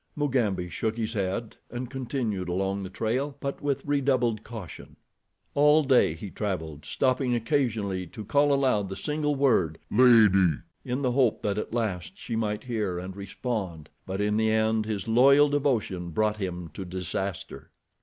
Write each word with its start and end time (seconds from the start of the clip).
Mugambi 0.15 0.67
shook 0.67 0.97
his 0.97 1.13
head, 1.13 1.57
and 1.69 1.87
continued 1.87 2.49
along 2.49 2.81
the 2.81 2.89
trail, 2.89 3.37
but 3.39 3.61
with 3.61 3.85
redoubled 3.85 4.43
caution. 4.43 4.95
All 5.53 5.83
day 5.83 6.15
he 6.15 6.31
traveled, 6.31 6.85
stopping 6.85 7.35
occasionally 7.35 8.07
to 8.07 8.25
call 8.25 8.51
aloud 8.51 8.89
the 8.89 8.95
single 8.95 9.35
word, 9.35 9.77
"Lady," 9.91 10.53
in 10.83 11.03
the 11.03 11.11
hope 11.11 11.43
that 11.43 11.59
at 11.59 11.71
last 11.75 12.17
she 12.17 12.35
might 12.35 12.63
hear 12.63 12.97
and 12.97 13.15
respond; 13.15 13.89
but 14.07 14.19
in 14.19 14.37
the 14.37 14.49
end 14.49 14.87
his 14.87 15.07
loyal 15.07 15.49
devotion 15.49 16.09
brought 16.09 16.37
him 16.37 16.71
to 16.73 16.83
disaster. 16.83 17.69